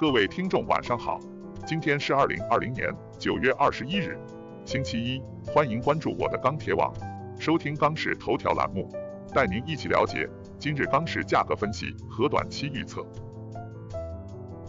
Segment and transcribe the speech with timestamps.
[0.00, 1.20] 各位听众晚上好，
[1.66, 4.18] 今天是二零二零年九月二十一日，
[4.64, 6.90] 星期一，欢迎关注我的钢铁网，
[7.38, 8.90] 收听钢市头条栏目，
[9.34, 10.26] 带您一起了解
[10.58, 13.04] 今日钢市价格分析和短期预测。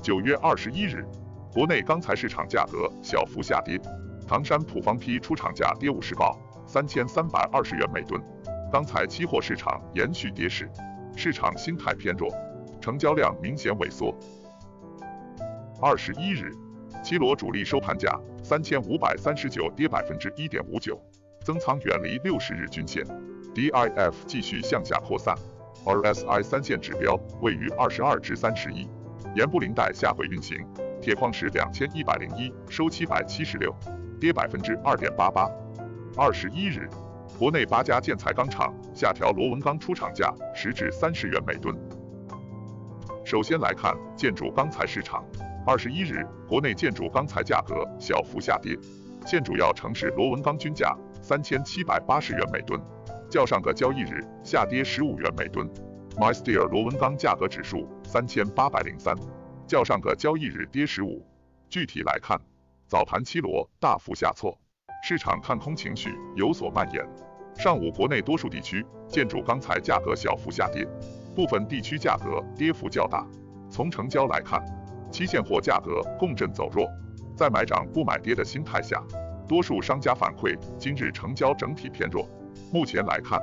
[0.02, 1.02] 九月二十一日，
[1.54, 3.80] 国内钢材市场价格小幅下跌，
[4.28, 6.38] 唐山普方坯出厂价跌五十报
[6.68, 8.22] 三千三百二十元每吨，
[8.70, 10.70] 钢材期货市场延续跌势，
[11.16, 12.30] 市场心态偏弱，
[12.82, 14.14] 成交量明显萎缩。
[15.84, 16.54] 二十一日，
[17.04, 20.96] 七罗主力收盘价三千五百三十九，跌百分之一点五九，
[21.44, 23.04] 增仓远离六十日均线
[23.56, 25.34] ，DIF 继续向下扩散
[25.84, 28.88] ，RSI 三线指标位于二十二至三十一，
[29.36, 30.56] 盐布林带下轨运行，
[31.02, 33.76] 铁矿石两千一百零一收七百七十六，
[34.20, 35.50] 跌百分之二点八八。
[36.16, 36.88] 二十一日，
[37.40, 41.76] 国内八家建材钢厂下调螺纹钢出厂价十至三十元每吨。
[43.26, 45.26] 首先来看建筑钢材市场。
[45.64, 48.76] 二十一日，国内建筑钢材价格小幅下跌，
[49.28, 52.82] 现主要城市螺纹钢均价三千七百八十元每吨，
[53.30, 55.70] 较上个交易日下跌十五元每吨。
[56.18, 59.16] MySteel 螺纹钢价格指数三千八百零三，
[59.68, 61.24] 较上个交易日跌十五。
[61.70, 62.42] 具体来看，
[62.88, 64.60] 早盘七螺大幅下挫，
[65.04, 67.08] 市场看空情绪有所蔓延。
[67.56, 70.88] 上午国内多数地区建筑钢材价格小幅下跌，
[71.36, 73.24] 部分地区价格跌幅较大。
[73.70, 74.60] 从成交来看，
[75.12, 76.88] 期现货价格共振走弱，
[77.36, 79.04] 在买涨不买跌的心态下，
[79.48, 82.28] 多数商家反馈今日成交整体偏弱。
[82.72, 83.40] 目前来看，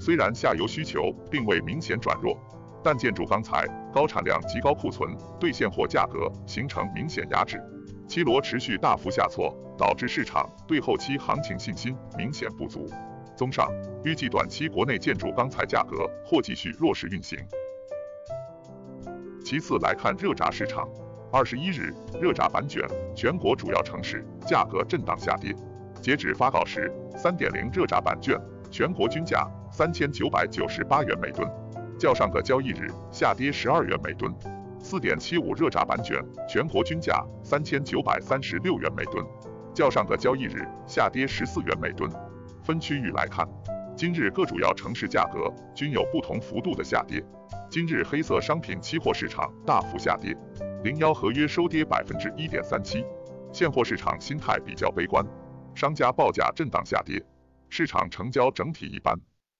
[0.00, 2.36] 虽然下游需求并未明显转弱，
[2.82, 7.62] 但建筑钢材高产量及高库存对现货价格形成明显压制。
[8.08, 12.86] 七螺持续大幅下挫，导致市场对后期行情信心明显不足。
[13.36, 13.70] 综上，
[14.04, 17.38] 预计短期国内建筑钢材价格或继续弱势运行。
[19.44, 20.88] 其次来看热轧市场。
[21.32, 22.82] 二十一日，热轧板卷
[23.14, 25.54] 全国主要城市价格震荡下跌。
[26.02, 28.36] 截止发稿时，三点零热轧板卷
[28.68, 31.48] 全国均价三千九百九十八元每吨，
[31.96, 34.34] 较上个交易日下跌十二元每吨。
[34.80, 39.24] 四点七五热轧板卷全国均价三千九百三十六元每吨，
[39.72, 42.10] 较上个交易日下跌十四元每吨。
[42.64, 43.46] 分区域来看，
[43.96, 47.22] 今日各主要城市价格均有不同幅度的下跌。
[47.70, 50.36] 今日黑色商品期货市场大幅下跌。
[50.82, 53.04] 零幺合约收跌百分之一点三七，
[53.52, 55.24] 现货市场心态比较悲观，
[55.72, 57.24] 商家报价震荡下跌，
[57.68, 59.16] 市场成交整体一般。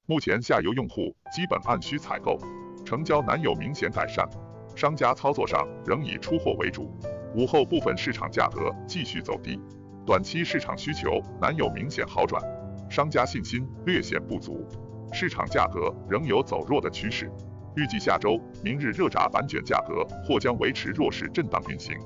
[0.07, 2.37] 目前下游用户基本按需采购，
[2.85, 4.29] 成交难有明显改善，
[4.75, 6.91] 商家操作上仍以出货为主。
[7.37, 9.57] 午后部分市场价格继续走低，
[10.05, 12.43] 短期市场需求难有明显好转，
[12.91, 14.67] 商家信心略显不足，
[15.13, 17.31] 市场价格仍有走弱的趋势。
[17.77, 21.97] 预计下周、明日热轧板卷价格或将维持弱势震荡运行。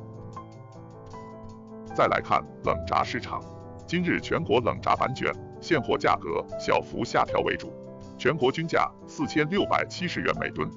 [1.94, 3.40] 再来看冷轧市场，
[3.86, 7.72] 今日全国冷轧板卷现货价格小幅下调为主，
[8.18, 10.68] 全国均价四千六百七十元每吨，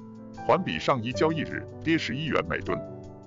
[0.46, 2.78] 环比上一交易日跌十一元每吨。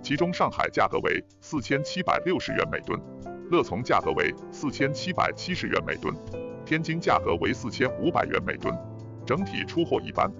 [0.01, 2.99] 其中上海价格为四千七百六十元每吨，
[3.51, 6.15] 乐从价格为四千七百七十元每吨，
[6.65, 8.75] 天津价格为四千五百元每吨，
[9.25, 10.31] 整体出货一般。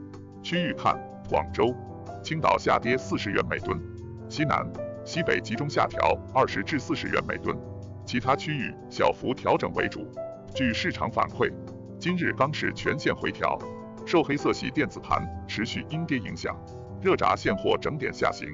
[0.41, 1.10] 区域看。
[1.31, 1.73] 广州、
[2.21, 3.79] 青岛下跌四十元每吨，
[4.27, 4.69] 西南、
[5.05, 7.57] 西北集中下调二十至四十元每吨，
[8.05, 10.05] 其他区域小幅调整为主。
[10.53, 11.49] 据市场反馈，
[11.97, 13.57] 今日钢市全线回调，
[14.05, 16.53] 受黑色系电子盘持续阴跌影响，
[17.01, 18.49] 热轧现货整点下行，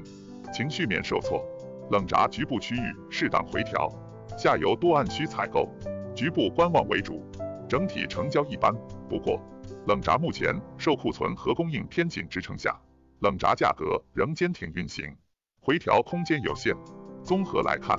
[0.54, 1.44] 情绪面受挫，
[1.90, 3.92] 冷轧局部区域适当回调，
[4.38, 5.68] 下游多按需采购，
[6.14, 7.26] 局部观望为主，
[7.68, 8.72] 整体成交一般。
[9.10, 9.42] 不过，
[9.88, 12.78] 冷轧目前受库存和供应偏紧支撑下，
[13.22, 15.16] 冷轧价格仍坚挺运行，
[15.62, 16.76] 回调空间有限。
[17.24, 17.98] 综合来看，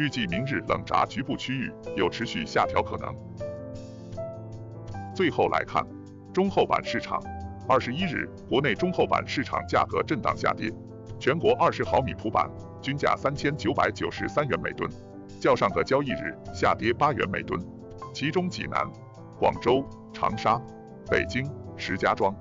[0.00, 3.14] 预计明日冷轧局部区域有持续下调可能。
[5.14, 5.86] 最后来看
[6.34, 7.22] 中厚板市场，
[7.68, 10.72] 二十一日国内中厚板市场价格震荡下跌，
[11.20, 12.50] 全国二十毫米普板
[12.82, 14.90] 均价三千九百九十三元每吨，
[15.40, 17.64] 较上个交易日下跌八元每吨，
[18.12, 18.84] 其中济南、
[19.38, 20.60] 广州、长沙。
[21.10, 22.34] 北京、石家庄、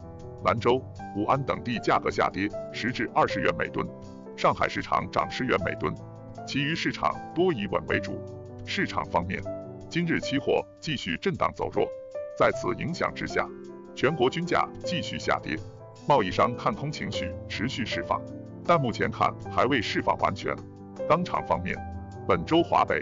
[0.43, 0.81] 兰州、
[1.15, 3.87] 武安等地价格下跌十至二十元每吨，
[4.35, 5.93] 上海市场涨十元每吨，
[6.45, 8.21] 其余市场多以稳为主。
[8.65, 9.41] 市场方面，
[9.89, 11.87] 今日期货继续震荡走弱，
[12.37, 13.47] 在此影响之下，
[13.95, 15.57] 全国均价继续下跌，
[16.05, 18.21] 贸易商看空情绪持续释放，
[18.65, 20.53] 但目前看还未释放完全。
[21.07, 21.73] 钢厂方面，
[22.27, 23.01] 本周华北、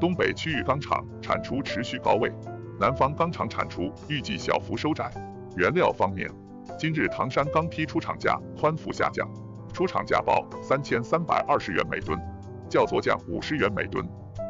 [0.00, 2.32] 东北区域钢厂产出持续高位。
[2.80, 5.10] 南方钢厂产出预计小幅收窄。
[5.56, 6.28] 原料方面，
[6.78, 9.28] 今日唐山钢坯出厂价宽幅下降，
[9.72, 12.18] 出厂价报三千三百二十元每吨，
[12.68, 14.04] 较昨降五十元每吨。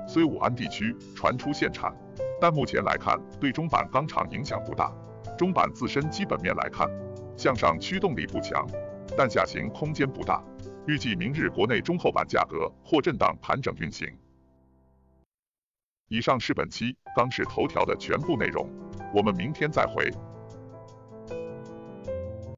[0.08, 1.94] 虽武安地区传出限产，
[2.40, 4.90] 但目前来看对中板钢厂影响不大。
[5.36, 6.88] 中板自身基本面来看，
[7.36, 8.66] 向上驱动力不强，
[9.18, 10.42] 但下行空间不大。
[10.86, 14.08] 预计明日国内中厚板价格或震荡盘整运行。
[16.08, 18.68] 以上是本期当时头条的全部内容，
[19.14, 20.10] 我们明天再会。